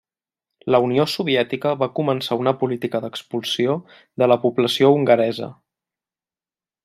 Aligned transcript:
La 0.75 0.77
Unió 0.85 1.03
soviètica 1.15 1.73
va 1.81 1.89
començar 1.99 2.37
una 2.45 2.53
política 2.63 3.03
d'expulsió 3.03 3.77
de 4.23 4.29
la 4.33 4.39
població 4.47 4.91
hongaresa. 4.97 5.51